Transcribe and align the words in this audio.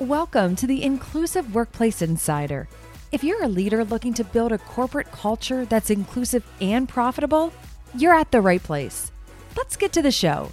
Welcome 0.00 0.56
to 0.56 0.66
the 0.66 0.82
Inclusive 0.82 1.54
Workplace 1.54 2.00
Insider. 2.00 2.70
If 3.12 3.22
you're 3.22 3.44
a 3.44 3.48
leader 3.48 3.84
looking 3.84 4.14
to 4.14 4.24
build 4.24 4.50
a 4.50 4.56
corporate 4.56 5.12
culture 5.12 5.66
that's 5.66 5.90
inclusive 5.90 6.42
and 6.58 6.88
profitable, 6.88 7.52
you're 7.94 8.14
at 8.14 8.30
the 8.30 8.40
right 8.40 8.62
place. 8.62 9.12
Let's 9.58 9.76
get 9.76 9.92
to 9.92 10.00
the 10.00 10.10
show. 10.10 10.52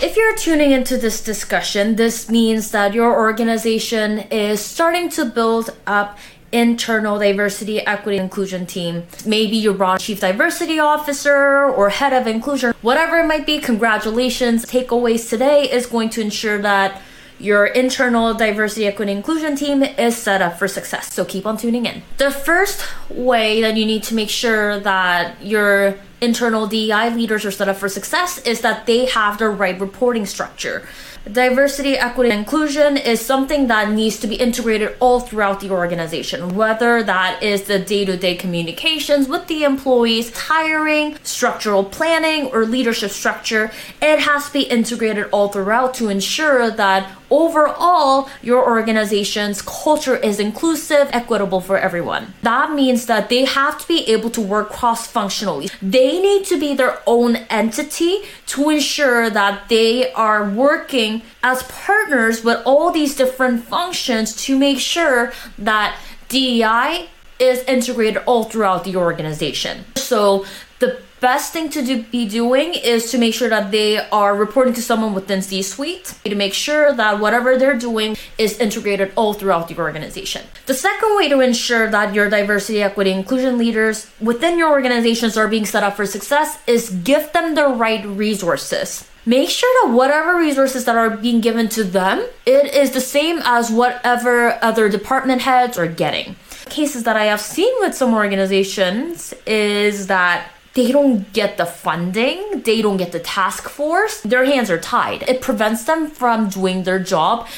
If 0.00 0.16
you're 0.16 0.36
tuning 0.36 0.70
into 0.70 0.96
this 0.96 1.24
discussion, 1.24 1.96
this 1.96 2.30
means 2.30 2.70
that 2.70 2.94
your 2.94 3.18
organization 3.18 4.20
is 4.30 4.60
starting 4.60 5.08
to 5.10 5.24
build 5.24 5.70
up 5.88 6.18
internal 6.52 7.18
diversity, 7.18 7.80
equity, 7.80 8.18
inclusion 8.18 8.66
team. 8.66 9.04
Maybe 9.24 9.56
you're 9.56 9.74
brought 9.74 10.00
chief 10.00 10.20
diversity 10.20 10.78
officer 10.78 11.64
or 11.64 11.90
head 11.90 12.12
of 12.12 12.26
inclusion, 12.26 12.74
whatever 12.82 13.18
it 13.18 13.26
might 13.26 13.46
be. 13.46 13.58
Congratulations. 13.58 14.64
Takeaways 14.64 15.28
today 15.28 15.70
is 15.70 15.86
going 15.86 16.10
to 16.10 16.20
ensure 16.20 16.58
that 16.62 17.02
your 17.38 17.66
internal 17.66 18.32
diversity, 18.32 18.86
equity, 18.86 19.12
inclusion 19.12 19.56
team 19.56 19.82
is 19.82 20.16
set 20.16 20.40
up 20.40 20.58
for 20.58 20.66
success. 20.66 21.12
So 21.12 21.24
keep 21.24 21.44
on 21.44 21.56
tuning 21.56 21.84
in. 21.84 22.02
The 22.16 22.30
first 22.30 22.82
way 23.10 23.60
that 23.60 23.76
you 23.76 23.84
need 23.84 24.02
to 24.04 24.14
make 24.14 24.30
sure 24.30 24.80
that 24.80 25.42
your 25.42 25.98
internal 26.20 26.66
DEI 26.66 27.14
leaders 27.14 27.44
are 27.44 27.50
set 27.50 27.68
up 27.68 27.76
for 27.76 27.88
success 27.88 28.38
is 28.46 28.62
that 28.62 28.86
they 28.86 29.04
have 29.06 29.38
the 29.38 29.50
right 29.50 29.78
reporting 29.78 30.24
structure. 30.24 30.88
Diversity, 31.30 31.98
equity, 31.98 32.30
and 32.30 32.38
inclusion 32.38 32.96
is 32.96 33.20
something 33.20 33.66
that 33.66 33.90
needs 33.90 34.20
to 34.20 34.28
be 34.28 34.36
integrated 34.36 34.96
all 35.00 35.18
throughout 35.18 35.58
the 35.58 35.70
organization, 35.70 36.54
whether 36.54 37.02
that 37.02 37.42
is 37.42 37.64
the 37.64 37.80
day 37.80 38.04
to 38.04 38.16
day 38.16 38.36
communications 38.36 39.26
with 39.26 39.48
the 39.48 39.64
employees, 39.64 40.32
hiring, 40.36 41.18
structural 41.24 41.82
planning, 41.82 42.46
or 42.52 42.64
leadership 42.64 43.10
structure. 43.10 43.72
It 44.00 44.20
has 44.20 44.46
to 44.46 44.52
be 44.52 44.62
integrated 44.62 45.28
all 45.32 45.48
throughout 45.48 45.94
to 45.94 46.08
ensure 46.10 46.70
that 46.70 47.10
overall 47.30 48.28
your 48.42 48.64
organization's 48.64 49.62
culture 49.62 50.16
is 50.16 50.38
inclusive, 50.40 51.08
equitable 51.12 51.60
for 51.60 51.78
everyone. 51.78 52.34
That 52.42 52.72
means 52.72 53.06
that 53.06 53.28
they 53.28 53.44
have 53.44 53.78
to 53.80 53.88
be 53.88 54.08
able 54.10 54.30
to 54.30 54.40
work 54.40 54.70
cross 54.70 55.06
functionally. 55.06 55.68
They 55.80 56.20
need 56.20 56.44
to 56.46 56.58
be 56.58 56.74
their 56.74 57.00
own 57.06 57.36
entity 57.50 58.22
to 58.46 58.70
ensure 58.70 59.30
that 59.30 59.68
they 59.68 60.12
are 60.12 60.48
working 60.48 61.22
as 61.42 61.62
partners 61.64 62.44
with 62.44 62.60
all 62.64 62.90
these 62.90 63.16
different 63.16 63.64
functions 63.64 64.34
to 64.44 64.58
make 64.58 64.78
sure 64.78 65.32
that 65.58 65.98
DEI 66.28 67.08
is 67.38 67.62
integrated 67.64 68.22
all 68.26 68.44
throughout 68.44 68.84
the 68.84 68.96
organization. 68.96 69.84
So 70.06 70.46
the 70.78 71.00
best 71.20 71.52
thing 71.52 71.70
to 71.70 71.82
do, 71.82 72.02
be 72.04 72.28
doing 72.28 72.74
is 72.74 73.10
to 73.10 73.18
make 73.18 73.34
sure 73.34 73.48
that 73.48 73.70
they 73.70 73.98
are 74.10 74.36
reporting 74.36 74.74
to 74.74 74.82
someone 74.82 75.14
within 75.14 75.42
C 75.42 75.62
suite 75.62 76.14
to 76.24 76.34
make 76.34 76.54
sure 76.54 76.92
that 76.92 77.18
whatever 77.18 77.58
they're 77.58 77.78
doing 77.78 78.16
is 78.38 78.58
integrated 78.58 79.12
all 79.16 79.32
throughout 79.32 79.68
the 79.68 79.76
organization. 79.78 80.42
The 80.66 80.74
second 80.74 81.16
way 81.16 81.28
to 81.28 81.40
ensure 81.40 81.90
that 81.90 82.14
your 82.14 82.28
diversity, 82.28 82.82
equity, 82.82 83.10
inclusion 83.10 83.58
leaders 83.58 84.10
within 84.20 84.58
your 84.58 84.70
organizations 84.70 85.36
are 85.36 85.48
being 85.48 85.66
set 85.66 85.82
up 85.82 85.96
for 85.96 86.06
success 86.06 86.58
is 86.66 86.90
give 86.90 87.32
them 87.32 87.54
the 87.54 87.68
right 87.68 88.04
resources 88.06 89.08
make 89.26 89.50
sure 89.50 89.70
that 89.82 89.94
whatever 89.94 90.36
resources 90.36 90.84
that 90.84 90.96
are 90.96 91.10
being 91.10 91.40
given 91.40 91.68
to 91.70 91.84
them, 91.84 92.26
it 92.46 92.72
is 92.72 92.92
the 92.92 93.00
same 93.00 93.40
as 93.44 93.70
whatever 93.70 94.58
other 94.64 94.88
department 94.88 95.42
heads 95.42 95.76
are 95.76 95.88
getting. 95.88 96.36
Cases 96.66 97.02
that 97.02 97.16
I 97.16 97.24
have 97.24 97.40
seen 97.40 97.72
with 97.80 97.94
some 97.94 98.14
organizations 98.14 99.34
is 99.46 100.06
that 100.06 100.48
they 100.74 100.92
don't 100.92 101.32
get 101.32 101.56
the 101.56 101.66
funding, 101.66 102.62
they 102.62 102.82
don't 102.82 102.98
get 102.98 103.10
the 103.12 103.20
task 103.20 103.68
force, 103.68 104.20
their 104.20 104.44
hands 104.44 104.70
are 104.70 104.78
tied. 104.78 105.22
It 105.28 105.40
prevents 105.40 105.84
them 105.84 106.08
from 106.08 106.48
doing 106.48 106.84
their 106.84 106.98
job. 106.98 107.48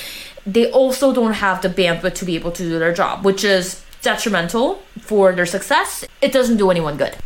They 0.47 0.71
also 0.71 1.13
don't 1.13 1.35
have 1.35 1.61
the 1.61 1.69
bandwidth 1.69 2.15
to 2.15 2.25
be 2.25 2.37
able 2.37 2.53
to 2.53 2.63
do 2.63 2.79
their 2.79 2.95
job, 2.95 3.25
which 3.25 3.45
is 3.45 3.85
detrimental 4.03 4.83
for 5.01 5.33
their 5.33 5.47
success. 5.47 6.05
It 6.23 6.33
doesn't 6.33 6.57
do 6.57 6.71
anyone 6.71 6.97
good. 6.97 7.17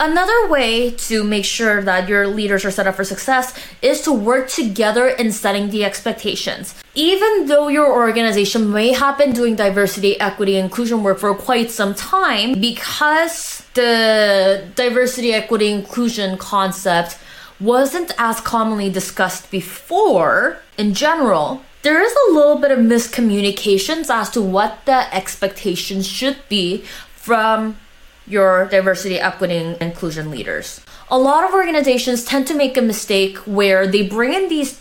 Another 0.00 0.48
way 0.48 0.92
to 0.92 1.22
make 1.22 1.44
sure 1.44 1.82
that 1.82 2.08
your 2.08 2.26
leaders 2.26 2.64
are 2.64 2.70
set 2.70 2.86
up 2.86 2.94
for 2.94 3.04
success 3.04 3.52
is 3.82 4.00
to 4.00 4.12
work 4.12 4.48
together 4.48 5.08
in 5.08 5.30
setting 5.30 5.68
the 5.68 5.84
expectations. 5.84 6.74
Even 6.94 7.44
though 7.48 7.68
your 7.68 7.92
organization 7.92 8.72
may 8.72 8.94
have 8.94 9.18
been 9.18 9.34
doing 9.34 9.56
diversity, 9.56 10.18
equity, 10.18 10.56
inclusion 10.56 11.02
work 11.02 11.18
for 11.18 11.34
quite 11.34 11.70
some 11.70 11.94
time, 11.94 12.58
because 12.58 13.62
the 13.74 14.66
diversity, 14.74 15.34
equity, 15.34 15.68
inclusion 15.68 16.38
concept 16.38 17.18
wasn't 17.60 18.10
as 18.16 18.40
commonly 18.40 18.88
discussed 18.88 19.50
before 19.50 20.62
in 20.78 20.94
general, 20.94 21.62
there 21.82 22.00
is 22.00 22.14
a 22.28 22.32
little 22.32 22.56
bit 22.56 22.70
of 22.70 22.78
miscommunications 22.78 24.08
as 24.08 24.30
to 24.30 24.40
what 24.40 24.78
the 24.86 25.14
expectations 25.14 26.06
should 26.06 26.38
be 26.48 26.78
from 27.14 27.76
your 28.26 28.66
diversity, 28.66 29.18
equity, 29.18 29.56
and 29.56 29.76
inclusion 29.82 30.30
leaders. 30.30 30.80
A 31.10 31.18
lot 31.18 31.44
of 31.44 31.52
organizations 31.52 32.24
tend 32.24 32.46
to 32.46 32.54
make 32.54 32.76
a 32.76 32.82
mistake 32.82 33.38
where 33.38 33.86
they 33.86 34.06
bring 34.06 34.32
in 34.32 34.48
these 34.48 34.80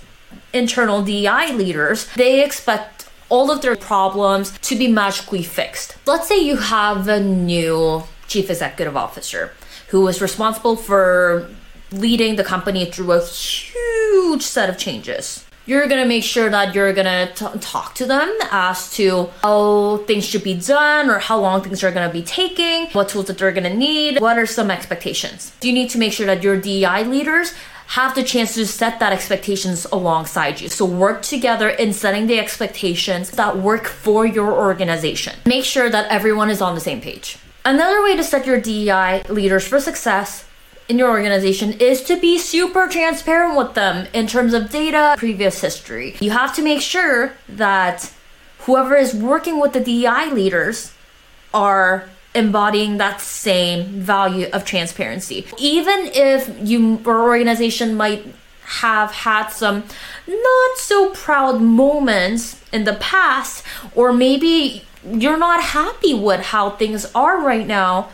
internal 0.53 1.01
DEI 1.03 1.53
leaders, 1.53 2.07
they 2.15 2.43
expect 2.43 3.09
all 3.29 3.51
of 3.51 3.61
their 3.61 3.75
problems 3.75 4.57
to 4.59 4.75
be 4.75 4.87
magically 4.87 5.43
fixed. 5.43 5.95
Let's 6.05 6.27
say 6.27 6.39
you 6.39 6.57
have 6.57 7.07
a 7.07 7.19
new 7.19 8.03
chief 8.27 8.49
executive 8.49 8.95
officer 8.95 9.53
who 9.89 10.07
is 10.07 10.21
responsible 10.21 10.75
for 10.75 11.49
leading 11.91 12.35
the 12.35 12.43
company 12.43 12.85
through 12.85 13.11
a 13.11 13.25
huge 13.25 14.43
set 14.43 14.69
of 14.69 14.77
changes 14.77 15.45
you're 15.69 15.87
gonna 15.87 16.05
make 16.05 16.23
sure 16.23 16.49
that 16.49 16.73
you're 16.73 16.91
gonna 16.93 17.31
t- 17.35 17.45
talk 17.61 17.93
to 17.93 18.03
them 18.03 18.35
as 18.49 18.91
to 18.91 19.29
how 19.43 19.97
things 20.07 20.25
should 20.25 20.43
be 20.43 20.55
done 20.55 21.11
or 21.11 21.19
how 21.19 21.39
long 21.39 21.61
things 21.61 21.83
are 21.83 21.91
gonna 21.91 22.11
be 22.11 22.23
taking, 22.23 22.87
what 22.87 23.07
tools 23.07 23.25
that 23.25 23.37
they're 23.37 23.51
gonna 23.51 23.69
need, 23.69 24.19
what 24.19 24.39
are 24.39 24.47
some 24.47 24.71
expectations. 24.71 25.51
You 25.61 25.71
need 25.71 25.91
to 25.91 25.99
make 25.99 26.11
sure 26.11 26.25
that 26.25 26.41
your 26.41 26.57
DEI 26.59 27.03
leaders 27.03 27.53
have 27.89 28.15
the 28.15 28.23
chance 28.23 28.55
to 28.55 28.65
set 28.65 28.99
that 28.99 29.13
expectations 29.13 29.85
alongside 29.91 30.59
you. 30.59 30.69
So 30.69 30.85
work 30.85 31.21
together 31.21 31.69
in 31.69 31.93
setting 31.93 32.25
the 32.25 32.39
expectations 32.39 33.29
that 33.31 33.57
work 33.57 33.85
for 33.85 34.25
your 34.25 34.51
organization. 34.51 35.35
Make 35.45 35.65
sure 35.65 35.89
that 35.89 36.09
everyone 36.09 36.49
is 36.49 36.61
on 36.61 36.73
the 36.73 36.81
same 36.81 36.99
page. 36.99 37.37
Another 37.63 38.01
way 38.01 38.15
to 38.15 38.23
set 38.23 38.47
your 38.47 38.59
DEI 38.59 39.21
leaders 39.29 39.67
for 39.67 39.79
success 39.79 40.45
in 40.89 40.97
your 40.97 41.09
organization 41.09 41.73
is 41.73 42.01
to 42.01 42.19
be 42.19 42.39
super 42.39 42.87
transparent 42.87 43.55
with 43.55 43.75
them 43.75 44.07
in 44.11 44.25
terms 44.25 44.53
of 44.55 44.71
data, 44.71 45.15
previous 45.17 45.61
history. 45.61 46.15
You 46.19 46.31
have 46.31 46.53
to 46.55 46.63
make 46.63 46.81
sure 46.81 47.33
that 47.47 48.11
whoever 48.61 48.95
is 48.97 49.13
working 49.13 49.59
with 49.59 49.73
the 49.73 49.79
DEI 49.79 50.31
leaders 50.31 50.91
are 51.53 52.09
embodying 52.33 52.97
that 52.97 53.21
same 53.21 53.85
value 54.01 54.47
of 54.51 54.65
transparency. 54.65 55.45
Even 55.57 56.09
if 56.13 56.49
you 56.67 56.99
your 57.05 57.21
organization 57.21 57.95
might 57.95 58.25
have 58.63 59.11
had 59.11 59.47
some 59.49 59.83
not 60.27 60.77
so 60.77 61.09
proud 61.11 61.59
moments 61.61 62.61
in 62.71 62.83
the 62.83 62.93
past 62.93 63.63
or 63.95 64.13
maybe 64.13 64.83
you're 65.03 65.37
not 65.37 65.61
happy 65.63 66.13
with 66.13 66.41
how 66.41 66.69
things 66.69 67.05
are 67.15 67.41
right 67.41 67.65
now 67.65 68.09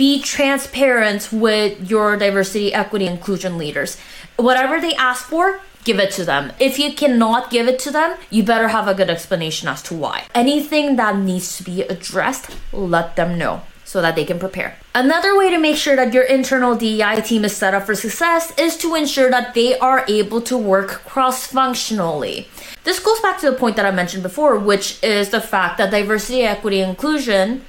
be 0.00 0.18
transparent 0.18 1.28
with 1.30 1.90
your 1.90 2.16
diversity, 2.16 2.72
equity, 2.72 3.04
inclusion 3.06 3.58
leaders. 3.58 3.98
Whatever 4.36 4.80
they 4.80 4.94
ask 4.94 5.26
for, 5.26 5.60
give 5.84 5.98
it 5.98 6.10
to 6.10 6.24
them. 6.24 6.54
If 6.58 6.78
you 6.78 6.94
cannot 6.94 7.50
give 7.50 7.68
it 7.68 7.78
to 7.80 7.90
them, 7.90 8.16
you 8.30 8.42
better 8.42 8.68
have 8.68 8.88
a 8.88 8.94
good 8.94 9.10
explanation 9.10 9.68
as 9.68 9.82
to 9.82 9.94
why. 9.94 10.24
Anything 10.34 10.96
that 10.96 11.18
needs 11.18 11.58
to 11.58 11.64
be 11.64 11.82
addressed, 11.82 12.48
let 12.72 13.16
them 13.16 13.36
know 13.36 13.60
so 13.84 14.00
that 14.00 14.16
they 14.16 14.24
can 14.24 14.38
prepare. 14.38 14.74
Another 14.94 15.36
way 15.36 15.50
to 15.50 15.58
make 15.58 15.76
sure 15.76 15.96
that 15.96 16.14
your 16.14 16.24
internal 16.24 16.74
DEI 16.74 17.20
team 17.20 17.44
is 17.44 17.54
set 17.54 17.74
up 17.74 17.84
for 17.84 17.94
success 17.94 18.58
is 18.58 18.78
to 18.78 18.94
ensure 18.94 19.28
that 19.30 19.52
they 19.52 19.78
are 19.80 20.06
able 20.08 20.40
to 20.40 20.56
work 20.56 21.04
cross 21.04 21.46
functionally. 21.46 22.48
This 22.84 23.00
goes 23.00 23.20
back 23.20 23.38
to 23.40 23.50
the 23.50 23.56
point 23.58 23.76
that 23.76 23.84
I 23.84 23.90
mentioned 23.90 24.22
before, 24.22 24.58
which 24.58 24.98
is 25.02 25.28
the 25.28 25.42
fact 25.42 25.76
that 25.76 25.90
diversity, 25.90 26.40
equity, 26.40 26.80
inclusion 26.80 27.66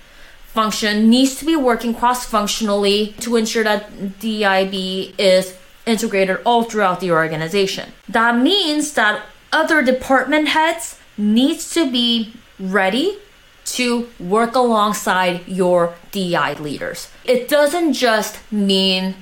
function 0.54 1.10
needs 1.10 1.36
to 1.36 1.46
be 1.46 1.56
working 1.56 1.96
cross 1.96 2.26
functionally 2.26 3.16
to 3.22 3.38
ensure 3.38 3.64
that 3.64 4.20
DIB 4.20 5.16
is 5.18 5.58
integrated 5.86 6.40
all 6.46 6.64
throughout 6.64 7.00
the 7.00 7.12
organization. 7.12 7.92
That 8.10 8.38
means 8.38 8.94
that 8.94 9.24
other 9.52 9.82
department 9.82 10.50
heads 10.50 11.00
needs 11.18 11.74
to 11.74 11.90
be 11.90 12.34
ready 12.60 13.18
to 13.64 14.10
work 14.20 14.56
alongside 14.56 15.48
your 15.48 15.96
DI 16.12 16.54
leaders. 16.54 17.10
It 17.24 17.48
doesn't 17.48 17.94
just 17.94 18.40
mean 18.52 19.16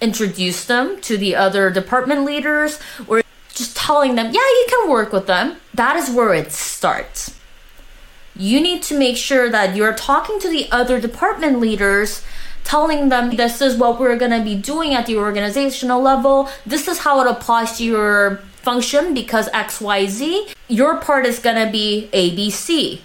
introduce 0.00 0.64
them 0.64 1.00
to 1.00 1.16
the 1.16 1.34
other 1.34 1.70
department 1.70 2.24
leaders 2.24 2.78
or 3.08 3.22
just 3.52 3.76
telling 3.76 4.14
them, 4.14 4.26
yeah, 4.26 4.40
you 4.40 4.66
can 4.68 4.90
work 4.90 5.12
with 5.12 5.26
them. 5.26 5.56
That 5.74 5.96
is 5.96 6.10
where 6.10 6.32
it 6.34 6.52
starts 6.52 7.37
you 8.38 8.60
need 8.60 8.82
to 8.84 8.98
make 8.98 9.16
sure 9.16 9.50
that 9.50 9.76
you're 9.76 9.94
talking 9.94 10.38
to 10.40 10.48
the 10.48 10.70
other 10.70 11.00
department 11.00 11.58
leaders 11.58 12.22
telling 12.64 13.08
them 13.08 13.30
this 13.36 13.60
is 13.60 13.76
what 13.76 13.98
we're 13.98 14.16
going 14.16 14.30
to 14.30 14.42
be 14.42 14.54
doing 14.54 14.94
at 14.94 15.06
the 15.06 15.16
organizational 15.16 16.00
level. 16.00 16.48
This 16.66 16.86
is 16.86 16.98
how 16.98 17.20
it 17.20 17.26
applies 17.26 17.78
to 17.78 17.84
your 17.84 18.36
function 18.62 19.14
because 19.14 19.48
XYZ. 19.50 20.54
Your 20.68 20.98
part 20.98 21.24
is 21.26 21.38
going 21.38 21.64
to 21.64 21.70
be 21.72 22.10
ABC 22.12 23.00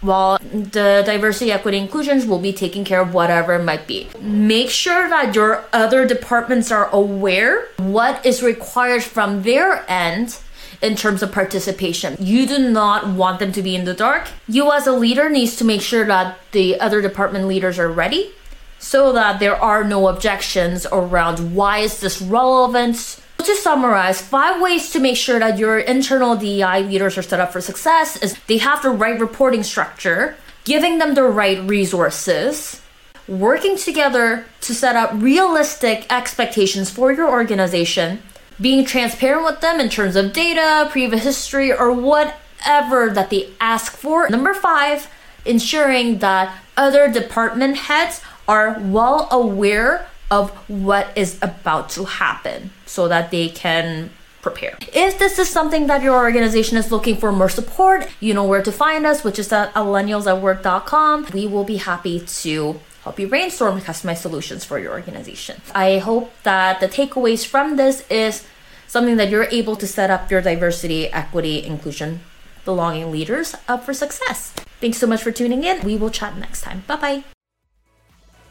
while 0.00 0.38
the 0.38 1.02
diversity, 1.06 1.52
equity, 1.52 1.78
inclusions 1.78 2.26
will 2.26 2.40
be 2.40 2.52
taking 2.52 2.84
care 2.84 3.00
of 3.00 3.14
whatever 3.14 3.54
it 3.54 3.62
might 3.62 3.86
be. 3.86 4.08
Make 4.20 4.68
sure 4.68 5.08
that 5.08 5.34
your 5.34 5.64
other 5.72 6.06
departments 6.06 6.72
are 6.72 6.88
aware 6.90 7.68
what 7.76 8.24
is 8.26 8.42
required 8.42 9.04
from 9.04 9.42
their 9.42 9.88
end 9.88 10.38
in 10.80 10.96
terms 10.96 11.22
of 11.22 11.32
participation. 11.32 12.16
You 12.18 12.46
do 12.46 12.70
not 12.70 13.08
want 13.08 13.38
them 13.38 13.52
to 13.52 13.62
be 13.62 13.76
in 13.76 13.84
the 13.84 13.94
dark. 13.94 14.28
You 14.48 14.72
as 14.72 14.86
a 14.86 14.92
leader 14.92 15.28
needs 15.28 15.56
to 15.56 15.64
make 15.64 15.82
sure 15.82 16.06
that 16.06 16.38
the 16.52 16.80
other 16.80 17.02
department 17.02 17.46
leaders 17.46 17.78
are 17.78 17.90
ready 17.90 18.32
so 18.78 19.12
that 19.12 19.38
there 19.38 19.56
are 19.56 19.84
no 19.84 20.08
objections 20.08 20.86
around 20.90 21.54
why 21.54 21.78
is 21.78 22.00
this 22.00 22.20
relevant 22.20 23.20
to 23.38 23.56
summarize, 23.56 24.20
five 24.20 24.60
ways 24.60 24.90
to 24.90 25.00
make 25.00 25.16
sure 25.16 25.38
that 25.38 25.58
your 25.58 25.78
internal 25.78 26.36
DEI 26.36 26.82
leaders 26.84 27.18
are 27.18 27.22
set 27.22 27.40
up 27.40 27.52
for 27.52 27.60
success 27.60 28.16
is 28.22 28.36
they 28.46 28.58
have 28.58 28.82
the 28.82 28.90
right 28.90 29.20
reporting 29.20 29.62
structure, 29.62 30.36
giving 30.64 30.98
them 30.98 31.14
the 31.14 31.24
right 31.24 31.60
resources, 31.68 32.80
working 33.26 33.76
together 33.76 34.44
to 34.60 34.74
set 34.74 34.96
up 34.96 35.10
realistic 35.14 36.06
expectations 36.12 36.90
for 36.90 37.12
your 37.12 37.28
organization, 37.28 38.22
being 38.60 38.84
transparent 38.84 39.44
with 39.44 39.60
them 39.60 39.80
in 39.80 39.88
terms 39.88 40.16
of 40.16 40.32
data, 40.32 40.88
previous 40.90 41.24
history, 41.24 41.72
or 41.72 41.92
whatever 41.92 43.10
that 43.10 43.30
they 43.30 43.50
ask 43.60 43.96
for. 43.96 44.28
Number 44.28 44.54
five, 44.54 45.10
ensuring 45.44 46.18
that 46.18 46.56
other 46.76 47.10
department 47.10 47.76
heads 47.76 48.20
are 48.48 48.78
well 48.80 49.28
aware 49.30 50.06
of 50.30 50.50
what 50.68 51.08
is 51.16 51.38
about 51.42 51.90
to 51.90 52.04
happen 52.04 52.70
so 52.86 53.06
that 53.08 53.30
they 53.30 53.48
can 53.48 54.10
prepare. 54.40 54.76
If 54.92 55.18
this 55.18 55.38
is 55.38 55.48
something 55.48 55.86
that 55.86 56.02
your 56.02 56.16
organization 56.16 56.76
is 56.76 56.90
looking 56.90 57.16
for 57.16 57.32
more 57.32 57.48
support, 57.48 58.08
you 58.18 58.34
know 58.34 58.44
where 58.44 58.62
to 58.62 58.72
find 58.72 59.06
us, 59.06 59.22
which 59.22 59.38
is 59.38 59.52
at 59.52 59.72
allennialsatwork.com. 59.74 61.28
We 61.32 61.46
will 61.46 61.64
be 61.64 61.76
happy 61.76 62.20
to 62.20 62.80
help 63.02 63.18
you 63.18 63.28
brainstorm 63.28 63.80
customized 63.80 64.18
solutions 64.18 64.64
for 64.64 64.78
your 64.78 64.92
organization. 64.92 65.60
I 65.74 65.98
hope 65.98 66.32
that 66.42 66.80
the 66.80 66.88
takeaways 66.88 67.44
from 67.44 67.76
this 67.76 68.08
is 68.08 68.46
something 68.86 69.16
that 69.16 69.30
you're 69.30 69.48
able 69.50 69.76
to 69.76 69.86
set 69.86 70.10
up 70.10 70.30
your 70.30 70.40
diversity, 70.40 71.08
equity, 71.08 71.64
inclusion, 71.64 72.20
belonging 72.64 73.10
leaders 73.10 73.54
up 73.68 73.84
for 73.84 73.94
success. 73.94 74.52
Thanks 74.80 74.98
so 74.98 75.06
much 75.06 75.22
for 75.22 75.32
tuning 75.32 75.64
in. 75.64 75.82
We 75.82 75.96
will 75.96 76.10
chat 76.10 76.36
next 76.36 76.62
time. 76.62 76.84
Bye 76.86 76.96
bye. 76.96 77.24